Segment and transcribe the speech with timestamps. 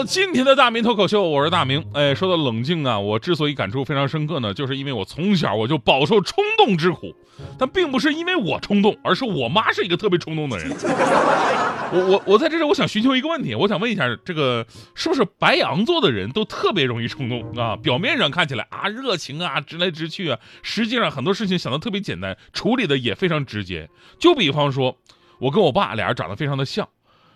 [0.00, 1.84] 到今天的大明脱口秀，我是大明。
[1.92, 7.14] 哎，说到冷静啊，我之所以感触非常深刻呢，就是因为我从小我就饱受冲动之苦，
[7.58, 10.70] 但并不是因为我冲动，而是我妈是一个特别冲动的人。
[11.92, 17.76] 我我我在这里，我想寻求一个问题，我想问一下，这个是不是白羊座的人都特别容易冲动啊？
[17.76, 23.90] 表面上看起来啊热情啊直来直去啊，实际上很多事情想的特别简单，处理的也非常直接。
[24.18, 24.96] 就比方说，
[25.40, 26.88] 我跟我爸俩人长得非常的像。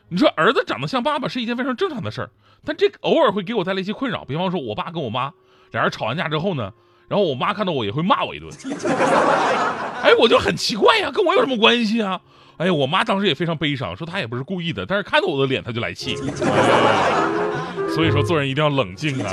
[0.08, 2.30] 你说儿子长得像爸爸是一件非常正常的事儿，
[2.64, 4.24] 但这偶尔会给我带来一些困扰。
[4.24, 5.32] 比方说，我爸跟我妈
[5.72, 6.72] 俩人吵完架之后呢，
[7.08, 8.50] 然后我妈看到我也会骂我一顿。
[10.02, 12.20] 哎，我就很奇怪呀，跟我有什么关系啊？
[12.56, 16.16] 哎呀，我妈当时也非常悲伤，说她也不是故意的，但是看到我的脸她就来气。
[17.94, 19.30] 所以说做人一定要冷静啊。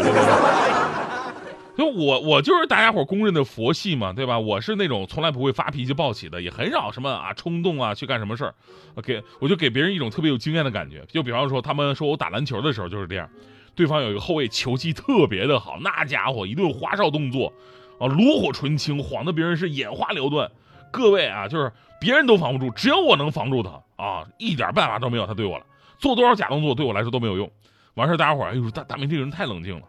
[1.77, 4.38] 就我我就是大家伙公认的佛系嘛，对吧？
[4.38, 8.53] 我是那种从来不会发脾气暴起的，也很少什么啊冲动啊去干什么事儿。
[9.02, 11.03] 给我就给别人一种特别有经验的感觉。
[11.08, 13.30] 就比方说，他们说我打篮球的时候就是这样，
[13.73, 17.53] 对方有一个后卫球技特别的好，那家伙一顿花哨动作
[18.00, 20.52] 啊，炉火纯青，晃得别人是眼花缭乱。
[20.91, 25.66] 各位啊，就是别人都防不住，只有我能防住他啊，一点办法都没有他对我了。
[25.97, 27.50] 做多少假动作对我来说都没有用。
[27.94, 29.83] 完事儿大家伙哎呦大大明这个人太冷静了。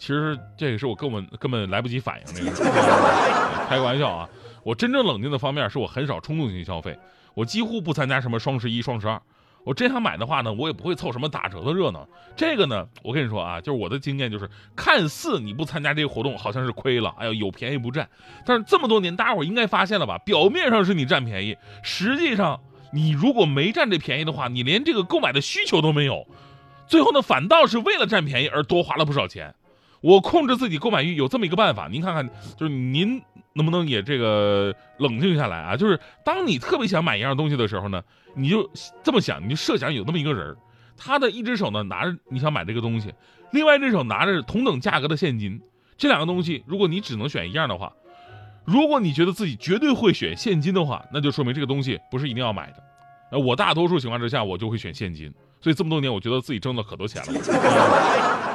[0.00, 2.72] 其实这个是我根本根本来不及反应，这 个
[3.68, 4.28] 开个玩笑啊！
[4.64, 6.98] 我真正冷静的方面是我很少冲动性消费，
[7.34, 9.20] 我几乎不参加什么双十一、双十二。
[9.62, 12.08] 我真想买的话呢，我也不会凑什么打折的热闹。
[12.34, 18.08] 这个呢，我跟你说啊，就是我的经验就是，看似你不参加这个活动好像是亏了，哎呦有便宜不占。
[18.46, 20.16] 但是这么多年，大家伙应该发现了吧？
[20.24, 22.58] 表面上是你占便宜，实际上
[22.90, 26.26] 你如果没占这便宜的话，你连这个购买的需求都没有，
[26.86, 29.54] 最后呢，反倒是为了占便宜而多花了不少钱。
[30.00, 33.20] 我控制自己购买欲有这么一个办法，您看看，就是您
[33.52, 35.76] 能不能也这个冷静下来啊？
[35.76, 38.02] 就是当你特别想买一样东西的时候呢，
[38.34, 38.70] 你就
[39.02, 40.56] 这么想，你就设想有那么一个人，
[40.96, 43.12] 他的一只手呢拿着你想买这个东西，
[43.50, 45.60] 另外一只手拿着同等价格的现金，
[45.98, 47.92] 这两个东西如果你只能选一样的话，
[48.64, 52.82] 如果你觉得自己绝对会选现金的话，那就说明这个东西不是一定要买的。
[53.32, 58.49] 呃，我大多数情况之下我就会选现金，所以这么多年我觉得自己挣了可多钱了。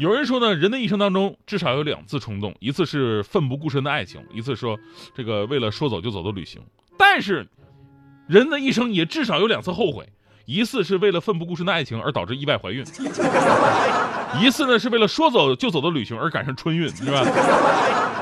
[0.00, 4.78] 有人说呢，人的一生当中至少有两次冲动，一次是奋不顾身的爱情，一次说
[5.14, 6.58] 这个为了说走就走的旅行。
[6.96, 7.46] 但是，
[8.26, 10.08] 人的一生也至少有两次后悔，
[10.46, 12.82] 一次是为了奋不顾身的爱情而导致意外怀孕，
[14.40, 17.22] 一次呢是为了说走就走的旅行而赶上春运，是吧？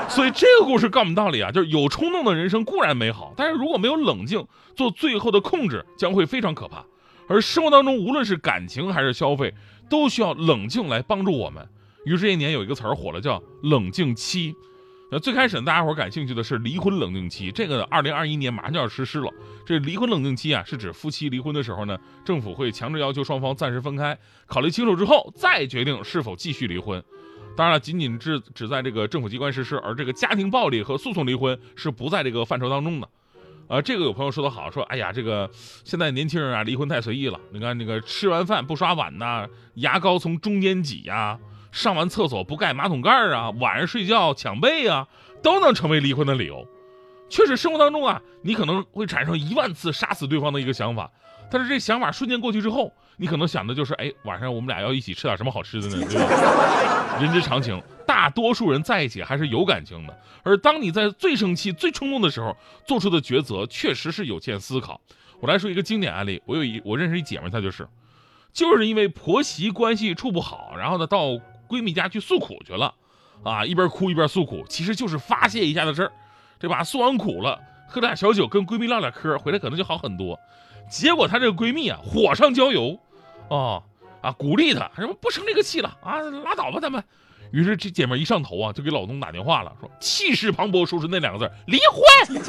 [0.09, 6.83] 所以这个故事告诉我们道理啊，就是有冲动的人生固然美好，但是如果没有冷静做最后的控制，将会非常可怕。
[7.29, 9.53] 而生活当中，无论是感情还是消费，
[9.89, 11.67] 都需要冷静来帮助我们。
[12.05, 14.55] 于是这一年有一个词儿火了，叫“冷静期”。
[15.11, 19.33] 那最开始大家伙感兴趣的是离婚冷静期，这个二零二一年马上就要实施了。
[19.65, 27.03] 这离婚冷静期啊，是指夫妻离婚的时候呢，政府会强制要求双方暂时分开，考虑清楚之后再决定是否继续离婚。
[27.57, 33.09] 当然了，仅仅只只在这个政府机关实施，而这个家庭暴力和诉讼离婚是不在这个范畴当中的。
[33.69, 35.47] 啊，这个有朋友说的好，说哎呀，这个
[35.85, 37.39] 现在年轻人啊，离婚太随意了。
[37.53, 41.37] 你看那个吃完饭不刷碗呐，牙膏从中间挤呀，
[41.71, 45.07] 上完厕所不盖马桶盖啊，晚上睡觉抢被啊，
[45.43, 46.67] 都能成为离婚的理由。
[47.29, 51.11] 确实，生活当中啊，你可能会产生一万次杀死对方的一个想法，
[51.51, 56.07] 但是这想法瞬间过去之后，你可能想的就是，哎，晚上我们俩要一起吃点什么好吃的呢？
[56.09, 57.19] 对吧？
[57.21, 57.81] 人之常情。
[58.07, 64.99] 大多数人在一起还是有感情的，而当你在最生气、最冲动的时候做出的抉择，确实是有欠思考。
[65.39, 67.87] 我来说一个经典案例，我有一我认识一姐们，她就是，
[68.51, 71.27] 就是因为婆媳关系处不好，然后呢到
[71.67, 72.95] 闺蜜家去诉苦去了，
[73.43, 76.11] 啊一边哭一边诉苦，其实就是发泄一下的事儿，
[76.57, 76.83] 对吧？
[76.83, 80.39] 诉完苦了，喝点小酒，跟闺蜜唠点嗑，回来可能就好很多。
[80.89, 82.99] 结果她这个闺蜜啊火上浇油，
[83.49, 83.81] 啊
[84.21, 87.03] 啊鼓励他，什么不生这个气了啊，拉倒吧咱们。
[87.51, 92.41] 于是这姐妹一上头啊，就给老公打电话了，说气势磅礴说出那两个字离婚。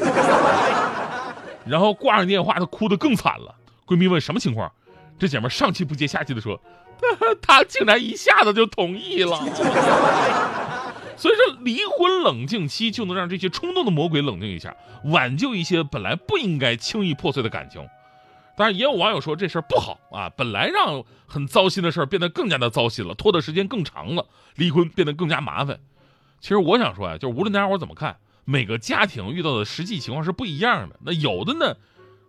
[1.65, 3.55] 然后挂上电话，她哭得更惨了。
[3.85, 4.71] 闺蜜问什么情况，
[5.17, 6.59] 这姐妹上气不接下气的说，
[7.41, 9.37] 她竟然一下子就同意了。
[11.17, 14.75] 所以说，离婚冷静期就能让这些冲动的魔鬼冷静一下，
[15.05, 17.87] 挽救一些本来不应该轻易破碎的感情。
[18.57, 25.79] 当然，也有网友说这事儿不好啊，本来让很糟心的事儿变得更加的糟心了，拖的时间更长了，离婚变得更加麻烦。
[26.39, 30.99] 其实我想说呀，就是无论大家伙怎么看，每个家庭遇到的实际情况是不一样的。
[31.03, 31.75] 那有的呢，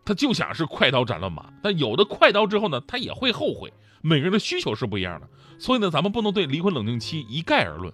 [0.05, 3.73] 他就想是快刀斩乱麻；但有的快刀之后呢，他也会后悔。
[4.01, 5.29] 每个人的需求是不一样的，
[5.59, 7.93] 所以呢，咱们不能对离婚冷静期一概而论。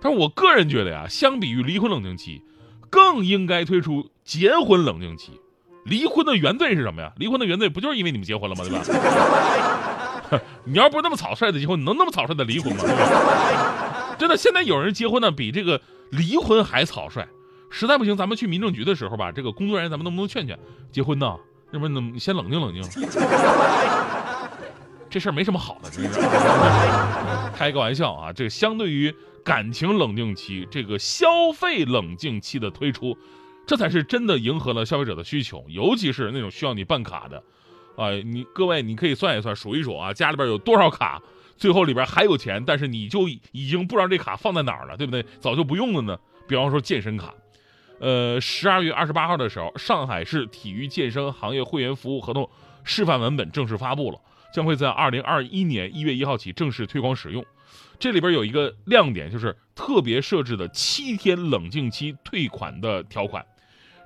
[0.00, 2.42] 但是我个人觉得呀，相比于离婚冷静期，
[2.88, 5.38] 更应该推出结婚冷静期。
[5.84, 7.12] 离婚的原罪是什么呀？
[7.16, 8.64] 离婚的原罪不就是因为你们结婚了吗？
[8.64, 10.44] 对吧？
[10.64, 12.84] 你要不是那么草率的结婚，你能那么草率的离婚吗？
[14.18, 15.80] 真的，现在有人结婚呢，比这个
[16.10, 17.26] 离婚还草率。
[17.70, 20.58] 实在不行，咱们去民政局的时候吧，这个工作人员咱们能不能劝劝？
[20.90, 21.36] 结婚呢，
[21.72, 22.82] 要不然你先冷静冷静。
[25.08, 26.20] 这事儿没什么好的，真是。
[27.56, 29.12] 开个玩笑啊，这个相对于
[29.44, 33.16] 感情冷静期，这个消费冷静期的推出，
[33.66, 37.42] 这才是真的迎合了消费者的需求，尤其是那种需要你办卡的，
[37.96, 41.22] 啊，你各位你可以算一算，数一数啊，家里边有多少卡，
[41.56, 45.24] 最后里边还有钱，但是你就已经不知道这卡放在哪儿了，对不对？
[45.38, 46.18] 早就不用了呢。
[46.48, 47.32] 比方说健身卡，
[48.00, 52.50] 呃，十二月二十八号的时候，上海市体育健身行业会员服务合同
[52.82, 54.18] 示范文本正式发布了。
[54.52, 57.44] 将会在二零二一年一月一号起正式推广使用。
[57.98, 63.44] 这里边有一个亮点，就是特别设置的七天冷静期退款的条款。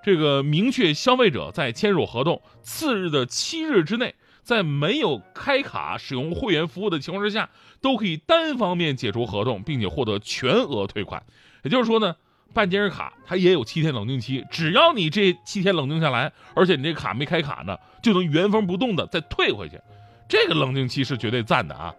[0.03, 7.49] 这个明确消费者在签署合同次日的七日之内，在没有开卡使用会员服务的情况之下，
[7.81, 11.23] 都可以单方面解除合同，并且获得全额退款。
[11.63, 12.17] 也就是说呢，
[12.53, 19.81] 办健身卡它也有七天冷静期，只要你这七天冷静下来，而且你这卡没开卡呢，就能原封不动的再退回去。
[20.29, 21.95] 这个冷静期是绝对赞的啊！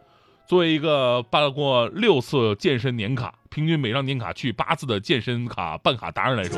[0.48, 6.57] 作为一个办过六次健身年卡，平均每张年卡去八次的健身卡办卡达人来说，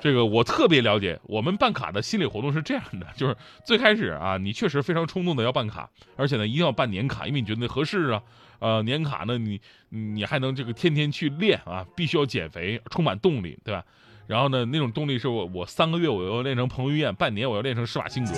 [0.00, 1.18] 这个我特别了解。
[1.24, 8.22] 我们办卡的心理活动是这样的： 就是最开始啊，你确实非常冲动的要办卡，而且呢一定要办年卡，因为你觉得合适啊。
[8.58, 13.84] 呃，年卡呢，你你还能这个天天去练啊，必须要减肥，充满动力，对吧？
[14.28, 18.32] 然后呢，那种动力是我我三个月我要练成彭于晏，半年我要练成施瓦辛格。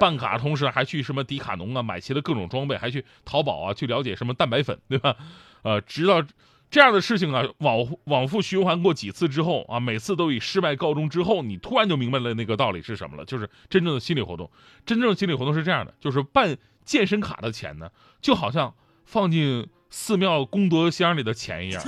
[0.00, 5.14] 办卡同时还去什么迪卡侬啊买齐了各种装备，还去淘宝啊去了解什么蛋白粉，对吧？
[5.62, 6.24] 呃，直到
[6.70, 14.50] 这样的事情啊往往复循环过几次之后啊，每次都以失败告终之后，你突然就明白了那个道理是什么了，就是真正的心理活动。
[14.86, 17.90] 真正的心理活动是这样的，就是办健身卡的钱呢，
[18.22, 18.72] 就好像
[19.04, 21.82] 放进寺庙功德箱里的钱一样。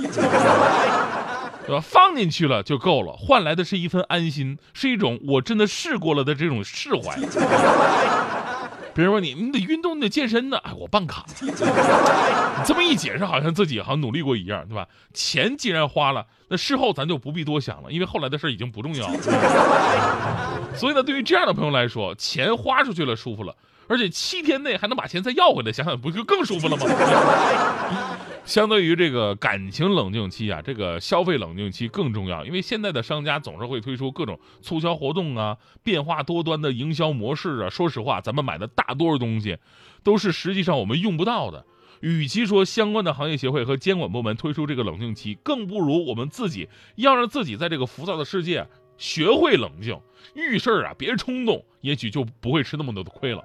[1.65, 1.81] 对吧？
[1.81, 7.17] 放进去了就够了，换来的是一份安心，是一种我真的试过了的这种释怀。
[8.93, 10.57] 别人问你，你得运动，你得健身呢。
[10.59, 11.25] 哎，我办卡。
[11.41, 11.51] 你
[12.63, 14.87] 这么一解释，好像自己好像努力过一样，对吧？
[15.13, 19.17] 钱既然花了，那事后咱就不必多想了，因为后来的事已经不重要了。
[20.75, 23.55] 所以呢，对于这样的朋友来说，钱花出去了，舒服了。
[23.87, 26.85] 而且七天内还能把钱再要回来，想想不就更舒服了吗？
[28.45, 37.69] 相对于这个感情冷静期啊，这个消费冷静期更重要，因为现在的商家总是会推出各种促销活动啊，变化多端的营销模式啊。
[37.69, 39.57] 说实话，咱们买的大多数东西，
[40.03, 41.65] 都是实际上我们用不到的。
[42.01, 48.67] 与其说相关的行业协会和监管部门推出这个冷静期，更不如我们自己要让自己在这个浮躁的世界
[48.97, 49.97] 学会冷静，
[50.35, 53.41] 遇事儿啊别冲动，也许就不会吃那么多的亏了。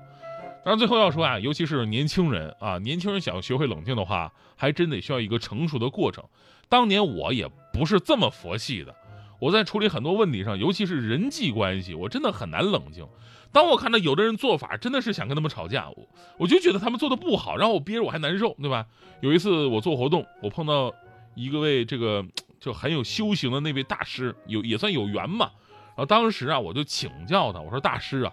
[0.65, 6.23] 当然，最后要说啊，尤其是年轻人啊，年轻人想要学会冷静的话，还真得需要一个成熟的过程。
[6.69, 8.95] 当年我也不是这么佛系的，
[9.41, 13.07] 我在处理很多问题上，尤其是人际关系，我真的很难冷静。
[13.51, 18.85] 当我看到有的人做法真的是想跟他们吵架，我我就觉得他们做的不好，然后我憋着我还难受，对吧？
[19.23, 20.93] 有一次我做活动，我碰到
[21.35, 22.23] 一个位这个
[22.61, 25.51] 就很有修行的那位大师，有也算有缘嘛。
[25.97, 28.33] 然后当时啊，我就请教他，我说大师啊。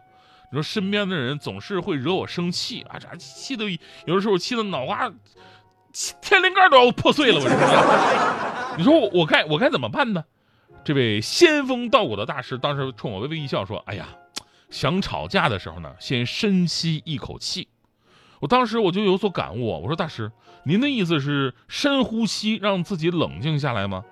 [0.51, 3.65] 你说身边的人总是会惹我生气啊，这气的
[4.05, 5.11] 有的时候气的脑瓜
[6.21, 7.39] 天灵盖都要破碎了。
[7.39, 10.23] 我说， 你说我该我该怎么办呢？
[10.83, 14.07] 这位仙风道骨的大师当时冲我微微一笑说：“哎呀，
[14.69, 17.67] 想吵架的时候呢，先深吸一口气。”
[18.39, 20.31] 我当时我就有所感悟，我说大师，
[20.63, 24.03] 您的意思是深呼吸让自己冷静下来吗？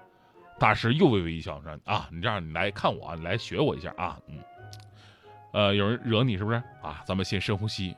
[0.58, 4.40] 大师又微微一笑说：“啊，你这样你来看我，你来学我一下啊，嗯。”
[5.54, 7.02] 呃，有人惹你是不是啊？
[7.06, 7.96] 咱们先深呼吸，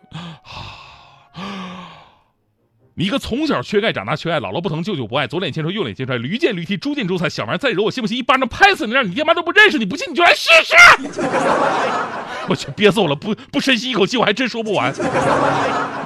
[2.95, 8.17] 你一个从小缺钙长大缺爱，姥姥不疼舅舅不爱，左脸欠抽右脸欠踹，驴见驴踢猪见猪踩，小玩意再惹我信不信？
[8.17, 10.75] 一巴掌拍死你，让你爹妈都不认识你，不信你就来试试。
[12.47, 13.15] 我去，憋死我了！
[13.15, 14.93] 不不深吸一口气，我还真说不完。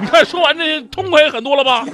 [0.00, 1.84] 你看说完这痛快很多了吧？